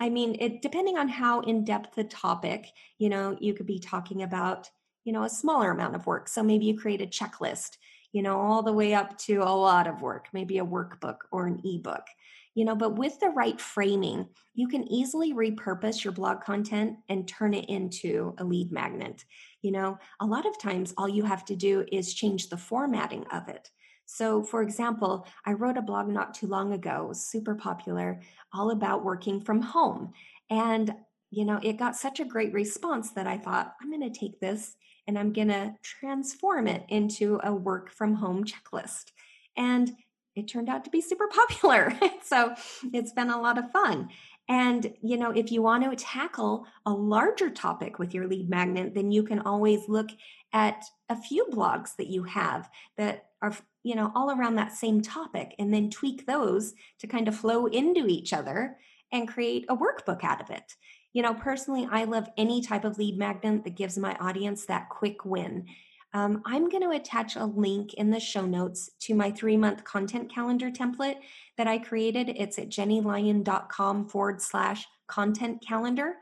I 0.00 0.08
mean, 0.10 0.36
it 0.40 0.62
depending 0.62 0.98
on 0.98 1.08
how 1.08 1.40
in 1.40 1.64
depth 1.64 1.94
the 1.94 2.04
topic, 2.04 2.66
you 2.98 3.08
know, 3.08 3.36
you 3.40 3.54
could 3.54 3.66
be 3.66 3.78
talking 3.78 4.24
about 4.24 4.68
you 5.04 5.12
know, 5.12 5.24
a 5.24 5.30
smaller 5.30 5.70
amount 5.70 5.94
of 5.94 6.06
work. 6.06 6.28
So 6.28 6.42
maybe 6.42 6.66
you 6.66 6.78
create 6.78 7.02
a 7.02 7.06
checklist, 7.06 7.76
you 8.12 8.22
know, 8.22 8.38
all 8.38 8.62
the 8.62 8.72
way 8.72 8.94
up 8.94 9.16
to 9.18 9.38
a 9.38 9.54
lot 9.54 9.86
of 9.86 10.02
work, 10.02 10.28
maybe 10.32 10.58
a 10.58 10.64
workbook 10.64 11.18
or 11.30 11.46
an 11.46 11.60
ebook. 11.64 12.06
You 12.54 12.64
know, 12.64 12.76
but 12.76 12.96
with 12.96 13.18
the 13.18 13.30
right 13.30 13.60
framing, 13.60 14.28
you 14.54 14.68
can 14.68 14.86
easily 14.86 15.34
repurpose 15.34 16.04
your 16.04 16.12
blog 16.12 16.40
content 16.40 16.96
and 17.08 17.26
turn 17.26 17.52
it 17.52 17.68
into 17.68 18.34
a 18.38 18.44
lead 18.44 18.70
magnet. 18.70 19.24
You 19.60 19.72
know, 19.72 19.98
a 20.20 20.26
lot 20.26 20.46
of 20.46 20.60
times 20.60 20.94
all 20.96 21.08
you 21.08 21.24
have 21.24 21.44
to 21.46 21.56
do 21.56 21.84
is 21.90 22.14
change 22.14 22.48
the 22.48 22.56
formatting 22.56 23.26
of 23.32 23.48
it. 23.48 23.70
So, 24.06 24.42
for 24.42 24.62
example, 24.62 25.26
I 25.44 25.54
wrote 25.54 25.78
a 25.78 25.82
blog 25.82 26.08
not 26.08 26.34
too 26.34 26.46
long 26.46 26.72
ago, 26.72 27.10
super 27.12 27.54
popular, 27.54 28.20
all 28.52 28.70
about 28.70 29.04
working 29.04 29.40
from 29.40 29.60
home. 29.60 30.12
And, 30.50 30.94
you 31.34 31.44
know, 31.44 31.58
it 31.62 31.76
got 31.76 31.96
such 31.96 32.20
a 32.20 32.24
great 32.24 32.52
response 32.52 33.10
that 33.12 33.26
I 33.26 33.38
thought, 33.38 33.74
I'm 33.80 33.90
going 33.90 34.12
to 34.12 34.18
take 34.18 34.40
this 34.40 34.76
and 35.06 35.18
I'm 35.18 35.32
going 35.32 35.48
to 35.48 35.74
transform 35.82 36.66
it 36.66 36.84
into 36.88 37.40
a 37.42 37.52
work 37.52 37.90
from 37.90 38.14
home 38.14 38.44
checklist. 38.44 39.10
And 39.56 39.90
it 40.36 40.48
turned 40.48 40.68
out 40.68 40.84
to 40.84 40.90
be 40.90 41.00
super 41.00 41.28
popular. 41.32 41.92
so 42.22 42.54
it's 42.92 43.12
been 43.12 43.30
a 43.30 43.40
lot 43.40 43.58
of 43.58 43.70
fun. 43.70 44.08
And, 44.48 44.92
you 45.02 45.16
know, 45.16 45.30
if 45.30 45.50
you 45.50 45.62
want 45.62 45.84
to 45.84 45.96
tackle 45.96 46.66
a 46.84 46.92
larger 46.92 47.48
topic 47.48 47.98
with 47.98 48.12
your 48.12 48.26
lead 48.26 48.50
magnet, 48.50 48.94
then 48.94 49.10
you 49.10 49.22
can 49.22 49.40
always 49.40 49.88
look 49.88 50.08
at 50.52 50.84
a 51.08 51.16
few 51.16 51.46
blogs 51.46 51.96
that 51.96 52.08
you 52.08 52.24
have 52.24 52.68
that 52.98 53.26
are, 53.40 53.56
you 53.82 53.94
know, 53.94 54.12
all 54.14 54.30
around 54.30 54.56
that 54.56 54.74
same 54.74 55.00
topic 55.00 55.54
and 55.58 55.72
then 55.72 55.88
tweak 55.88 56.26
those 56.26 56.74
to 56.98 57.06
kind 57.06 57.26
of 57.26 57.36
flow 57.36 57.66
into 57.66 58.06
each 58.06 58.34
other 58.34 58.76
and 59.12 59.28
create 59.28 59.64
a 59.68 59.76
workbook 59.76 60.24
out 60.24 60.42
of 60.42 60.50
it. 60.50 60.74
You 61.14 61.22
know, 61.22 61.32
personally, 61.32 61.88
I 61.90 62.04
love 62.04 62.28
any 62.36 62.60
type 62.60 62.84
of 62.84 62.98
lead 62.98 63.16
magnet 63.16 63.64
that 63.64 63.76
gives 63.76 63.96
my 63.96 64.14
audience 64.16 64.66
that 64.66 64.90
quick 64.90 65.24
win. 65.24 65.66
Um, 66.12 66.42
I'm 66.44 66.68
going 66.68 66.82
to 66.82 66.96
attach 66.96 67.36
a 67.36 67.44
link 67.44 67.94
in 67.94 68.10
the 68.10 68.20
show 68.20 68.44
notes 68.44 68.90
to 69.00 69.14
my 69.14 69.30
three 69.30 69.56
month 69.56 69.84
content 69.84 70.32
calendar 70.32 70.70
template 70.70 71.18
that 71.56 71.68
I 71.68 71.78
created. 71.78 72.28
It's 72.30 72.58
at 72.58 72.68
jennylyon.com 72.68 74.08
forward 74.08 74.42
slash 74.42 74.86
content 75.06 75.64
calendar. 75.66 76.16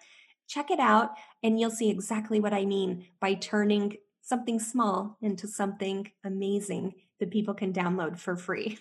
Check 0.47 0.71
it 0.71 0.81
out, 0.81 1.13
and 1.43 1.59
you'll 1.59 1.71
see 1.71 1.89
exactly 1.89 2.39
what 2.39 2.53
I 2.53 2.67
mean 2.67 3.07
by 3.19 3.35
turning 3.35 3.97
something 4.21 4.61
small 4.61 5.17
into 5.23 5.49
something 5.49 6.11
amazing 6.25 6.93
that 7.19 7.31
people 7.31 7.55
can 7.55 7.73
download 7.73 8.19
for 8.19 8.37
free. 8.37 8.79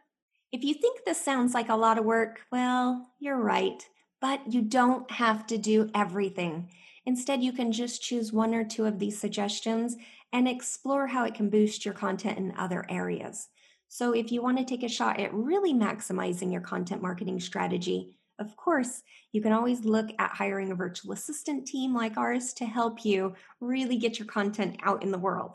if 0.52 0.62
you 0.62 0.74
think 0.74 1.04
this 1.04 1.22
sounds 1.22 1.54
like 1.54 1.70
a 1.70 1.76
lot 1.76 1.98
of 1.98 2.04
work, 2.04 2.40
well, 2.52 3.06
you're 3.18 3.40
right. 3.40 3.86
But 4.24 4.50
you 4.50 4.62
don't 4.62 5.10
have 5.10 5.46
to 5.48 5.58
do 5.58 5.90
everything. 5.94 6.70
Instead, 7.04 7.42
you 7.42 7.52
can 7.52 7.72
just 7.72 8.00
choose 8.00 8.32
one 8.32 8.54
or 8.54 8.64
two 8.64 8.86
of 8.86 8.98
these 8.98 9.20
suggestions 9.20 9.98
and 10.32 10.48
explore 10.48 11.08
how 11.08 11.26
it 11.26 11.34
can 11.34 11.50
boost 11.50 11.84
your 11.84 11.92
content 11.92 12.38
in 12.38 12.54
other 12.56 12.86
areas. 12.88 13.48
So, 13.88 14.12
if 14.14 14.32
you 14.32 14.40
want 14.40 14.56
to 14.56 14.64
take 14.64 14.82
a 14.82 14.88
shot 14.88 15.20
at 15.20 15.34
really 15.34 15.74
maximizing 15.74 16.50
your 16.50 16.62
content 16.62 17.02
marketing 17.02 17.38
strategy, 17.38 18.16
of 18.38 18.56
course, 18.56 19.02
you 19.32 19.42
can 19.42 19.52
always 19.52 19.84
look 19.84 20.08
at 20.18 20.30
hiring 20.30 20.72
a 20.72 20.74
virtual 20.74 21.12
assistant 21.12 21.66
team 21.66 21.94
like 21.94 22.16
ours 22.16 22.54
to 22.54 22.64
help 22.64 23.04
you 23.04 23.34
really 23.60 23.98
get 23.98 24.18
your 24.18 24.26
content 24.26 24.78
out 24.82 25.02
in 25.02 25.10
the 25.10 25.18
world. 25.18 25.52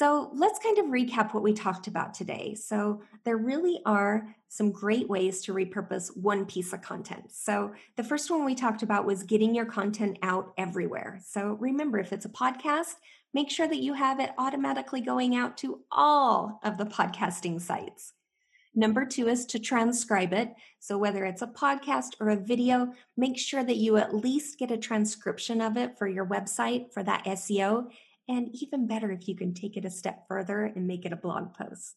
So 0.00 0.30
let's 0.32 0.58
kind 0.58 0.78
of 0.78 0.86
recap 0.86 1.34
what 1.34 1.42
we 1.42 1.52
talked 1.52 1.86
about 1.86 2.14
today. 2.14 2.54
So 2.54 3.02
there 3.24 3.36
really 3.36 3.82
are 3.84 4.34
some 4.48 4.72
great 4.72 5.06
ways 5.10 5.42
to 5.42 5.52
repurpose 5.52 6.16
one 6.16 6.46
piece 6.46 6.72
of 6.72 6.80
content. 6.80 7.30
So 7.30 7.74
the 7.98 8.02
first 8.02 8.30
one 8.30 8.46
we 8.46 8.54
talked 8.54 8.82
about 8.82 9.04
was 9.04 9.24
getting 9.24 9.54
your 9.54 9.66
content 9.66 10.16
out 10.22 10.54
everywhere. 10.56 11.20
So 11.22 11.58
remember, 11.60 11.98
if 11.98 12.14
it's 12.14 12.24
a 12.24 12.30
podcast, 12.30 12.94
make 13.34 13.50
sure 13.50 13.68
that 13.68 13.82
you 13.82 13.92
have 13.92 14.20
it 14.20 14.30
automatically 14.38 15.02
going 15.02 15.36
out 15.36 15.58
to 15.58 15.80
all 15.92 16.60
of 16.64 16.78
the 16.78 16.86
podcasting 16.86 17.60
sites. 17.60 18.14
Number 18.74 19.04
two 19.04 19.28
is 19.28 19.44
to 19.46 19.58
transcribe 19.58 20.32
it. 20.32 20.54
So, 20.78 20.96
whether 20.96 21.24
it's 21.24 21.42
a 21.42 21.46
podcast 21.48 22.12
or 22.20 22.30
a 22.30 22.36
video, 22.36 22.94
make 23.16 23.36
sure 23.36 23.64
that 23.64 23.76
you 23.78 23.96
at 23.96 24.14
least 24.14 24.60
get 24.60 24.70
a 24.70 24.78
transcription 24.78 25.60
of 25.60 25.76
it 25.76 25.98
for 25.98 26.06
your 26.06 26.24
website 26.24 26.92
for 26.92 27.02
that 27.02 27.24
SEO 27.24 27.88
and 28.30 28.48
even 28.54 28.86
better 28.86 29.10
if 29.10 29.26
you 29.26 29.34
can 29.34 29.52
take 29.52 29.76
it 29.76 29.84
a 29.84 29.90
step 29.90 30.26
further 30.28 30.64
and 30.64 30.86
make 30.86 31.04
it 31.04 31.12
a 31.12 31.16
blog 31.16 31.52
post. 31.52 31.96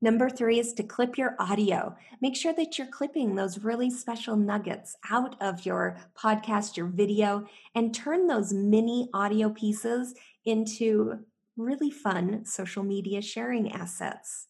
Number 0.00 0.30
three 0.30 0.58
is 0.58 0.72
to 0.74 0.82
clip 0.82 1.18
your 1.18 1.36
audio. 1.38 1.94
Make 2.22 2.36
sure 2.36 2.54
that 2.54 2.78
you're 2.78 2.86
clipping 2.86 3.34
those 3.34 3.62
really 3.62 3.90
special 3.90 4.34
nuggets 4.36 4.96
out 5.10 5.36
of 5.42 5.66
your 5.66 5.98
podcast, 6.18 6.76
your 6.76 6.86
video, 6.86 7.46
and 7.74 7.94
turn 7.94 8.26
those 8.26 8.52
mini 8.52 9.10
audio 9.12 9.50
pieces 9.50 10.14
into 10.46 11.18
really 11.56 11.90
fun 11.90 12.44
social 12.44 12.82
media 12.82 13.20
sharing 13.20 13.72
assets. 13.72 14.48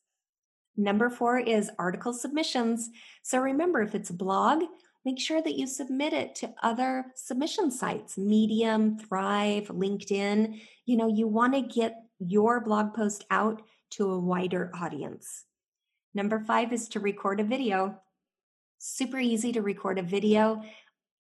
Number 0.77 1.11
four 1.11 1.39
is 1.39 1.71
article 1.79 2.13
submissions. 2.13 2.91
So 3.23 3.41
remember, 3.41 3.83
if 3.83 3.95
it's 3.95 4.11
a 4.11 4.15
blog, 4.15 4.63
make 5.07 5.21
sure 5.21 5.41
that 5.41 5.55
you 5.55 5.69
submit 5.69 6.13
it 6.13 6.35
to 6.35 6.53
other 6.65 7.07
submission 7.15 7.71
sites 7.71 8.19
medium 8.19 8.99
thrive 8.99 9.69
linkedin. 9.69 10.61
You 10.85 10.97
know 10.97 11.07
you 11.07 11.29
want 11.29 11.55
to 11.55 11.63
get 11.63 11.95
your 12.19 12.61
blog 12.61 12.93
post 12.93 13.25
out 13.31 13.63
to 13.91 14.11
a 14.11 14.19
wider 14.19 14.73
audience. 14.75 15.45
Number 16.13 16.41
five 16.41 16.73
is 16.73 16.89
to 16.89 17.01
record 17.01 17.39
a 17.39 17.45
video. 17.45 18.01
Super 18.79 19.19
easy 19.19 19.53
to 19.53 19.63
record 19.63 20.01
a 20.01 20.03
video. 20.03 20.63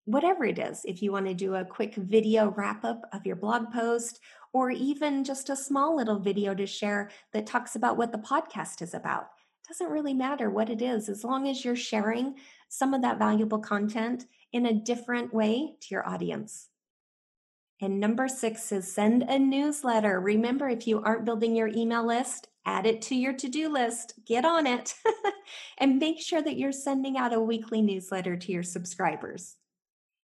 Whatever 0.05 0.45
it 0.45 0.59
is 0.59 0.83
if 0.85 1.00
you 1.00 1.12
want 1.12 1.26
to 1.26 1.35
do 1.35 1.55
a 1.55 1.64
quick 1.64 1.95
video 1.95 2.50
wrap 2.50 2.85
up 2.85 3.02
of 3.12 3.25
your 3.25 3.37
blog 3.37 3.73
post 3.73 4.19
or 4.52 4.73
even 4.73 5.23
just 5.23 5.49
a 5.49 5.55
small 5.55 5.97
little 5.97 6.19
video 6.19 6.55
to 6.55 6.66
share 6.66 7.11
that 7.33 7.47
talks 7.47 7.76
about 7.76 7.97
what 7.97 8.11
the 8.11 8.19
podcast 8.19 8.83
is 8.83 8.95
about 8.95 9.28
doesn't 9.66 9.90
really 9.90 10.14
matter 10.14 10.50
what 10.50 10.70
it 10.70 10.82
is 10.82 11.08
as 11.08 11.25
long 11.25 11.49
as 11.49 11.64
you're 11.64 11.76
sharing 11.76 12.37
some 12.68 12.94
of 12.94 13.02
that 13.02 13.18
valuable 13.18 13.58
content 13.58 14.26
in 14.52 14.66
a 14.66 14.75
different 14.75 15.35
way 15.35 15.75
to 15.80 15.88
your 15.90 16.08
audience. 16.08 16.68
And 17.80 18.00
number 18.00 18.26
six 18.26 18.73
is 18.73 18.90
send 18.90 19.23
a 19.23 19.38
newsletter. 19.38 20.18
Remember, 20.20 20.68
if 20.68 20.87
you 20.87 21.02
aren't 21.02 21.26
building 21.26 21.54
your 21.54 21.68
email 21.68 22.06
list, 22.06 22.49
add 22.64 22.87
it 22.87 23.02
to 23.02 23.14
your 23.14 23.35
to 23.35 23.49
do 23.49 23.68
list, 23.68 24.14
get 24.25 24.44
on 24.44 24.66
it, 24.66 24.94
and 25.78 25.99
make 25.99 26.20
sure 26.20 26.40
that 26.40 26.56
you're 26.56 26.73
sending 26.73 27.18
out 27.18 27.35
a 27.35 27.40
weekly 27.40 27.82
newsletter 27.82 28.37
to 28.37 28.52
your 28.52 28.62
subscribers. 28.62 29.56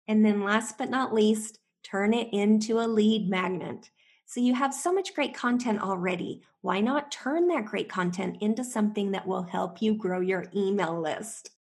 And 0.08 0.26
then, 0.26 0.44
last 0.44 0.78
but 0.78 0.90
not 0.90 1.14
least, 1.14 1.60
turn 1.84 2.14
it 2.14 2.30
into 2.32 2.80
a 2.80 2.88
lead 2.88 3.30
magnet. 3.30 3.90
So 4.26 4.40
you 4.40 4.56
have 4.56 4.74
so 4.74 4.92
much 4.92 5.14
great 5.14 5.34
content 5.34 5.82
already. 5.82 6.42
Why 6.62 6.80
not 6.80 7.12
turn 7.12 7.48
that 7.50 7.66
great 7.66 7.90
content 7.90 8.38
into 8.42 8.64
something 8.64 9.12
that 9.12 9.28
will 9.28 9.44
help 9.44 9.82
you 9.82 9.94
grow 9.94 10.22
your 10.22 10.46
email 10.56 11.00
list? 11.00 11.52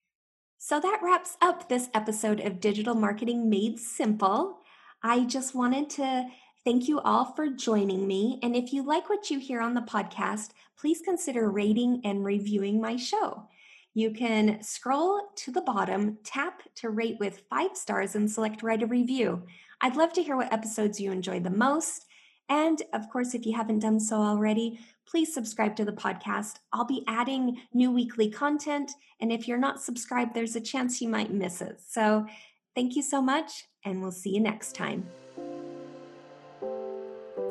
So 0.58 0.78
that 0.78 1.00
wraps 1.02 1.36
up 1.40 1.68
this 1.68 1.88
episode 1.92 2.40
of 2.40 2.60
Digital 2.60 2.94
Marketing 2.94 3.50
Made 3.50 3.78
Simple. 3.80 4.60
I 5.02 5.24
just 5.24 5.54
wanted 5.54 5.90
to 5.90 6.28
thank 6.64 6.86
you 6.86 7.00
all 7.00 7.24
for 7.34 7.48
joining 7.48 8.06
me. 8.06 8.38
And 8.42 8.54
if 8.54 8.72
you 8.72 8.86
like 8.86 9.08
what 9.08 9.28
you 9.28 9.40
hear 9.40 9.60
on 9.60 9.74
the 9.74 9.80
podcast, 9.80 10.50
please 10.78 11.02
consider 11.04 11.50
rating 11.50 12.00
and 12.04 12.24
reviewing 12.24 12.80
my 12.80 12.96
show. 12.96 13.48
You 13.94 14.12
can 14.12 14.62
scroll 14.62 15.20
to 15.36 15.50
the 15.50 15.60
bottom, 15.60 16.18
tap 16.24 16.62
to 16.76 16.90
rate 16.90 17.16
with 17.18 17.42
five 17.50 17.76
stars, 17.76 18.14
and 18.14 18.30
select 18.30 18.62
write 18.62 18.82
a 18.82 18.86
review. 18.86 19.42
I'd 19.80 19.96
love 19.96 20.12
to 20.14 20.22
hear 20.22 20.36
what 20.36 20.52
episodes 20.52 21.00
you 21.00 21.10
enjoy 21.10 21.40
the 21.40 21.50
most. 21.50 22.06
And 22.52 22.82
of 22.92 23.08
course, 23.08 23.32
if 23.32 23.46
you 23.46 23.56
haven't 23.56 23.78
done 23.78 23.98
so 23.98 24.16
already, 24.16 24.78
please 25.06 25.32
subscribe 25.32 25.74
to 25.76 25.86
the 25.86 25.92
podcast. 25.92 26.56
I'll 26.74 26.84
be 26.84 27.02
adding 27.08 27.62
new 27.72 27.90
weekly 27.90 28.28
content. 28.28 28.92
And 29.20 29.32
if 29.32 29.48
you're 29.48 29.56
not 29.56 29.80
subscribed, 29.80 30.34
there's 30.34 30.54
a 30.54 30.60
chance 30.60 31.00
you 31.00 31.08
might 31.08 31.32
miss 31.32 31.62
it. 31.62 31.80
So 31.80 32.26
thank 32.74 32.94
you 32.94 33.00
so 33.00 33.22
much, 33.22 33.64
and 33.86 34.02
we'll 34.02 34.12
see 34.12 34.34
you 34.34 34.40
next 34.40 34.74
time. 34.74 35.08